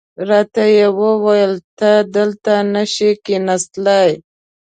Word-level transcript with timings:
راته 0.29 0.63
یې 0.75 0.87
وویل 0.99 1.53
ته 1.79 1.91
دلته 2.15 2.53
نه 2.73 2.83
شې 2.93 3.09
کېناستلای. 3.25 4.11